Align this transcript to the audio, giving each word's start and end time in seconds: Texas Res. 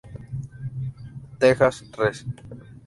Texas 1.39 1.83
Res. 1.95 2.25